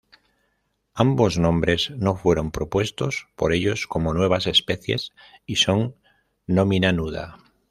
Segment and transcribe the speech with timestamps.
[0.95, 5.11] Ambos nombres no fueron propuestos por ellos como nuevas especies
[5.45, 5.95] y son
[6.47, 7.37] "nomina nuda".